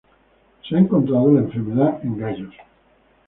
Se 0.67 0.75
ha 0.75 0.79
encontrado 0.79 1.31
la 1.31 1.41
enfermedad 1.41 2.03
en 2.03 2.17
gallos. 2.17 2.55